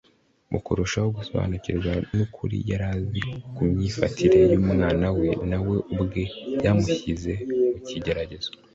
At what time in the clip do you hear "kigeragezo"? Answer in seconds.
7.87-8.49